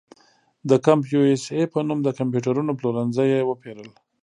[0.69, 3.89] د کمپ یو اس اې په نوم د کمپیوټرونو پلورنځي یې وپېرل.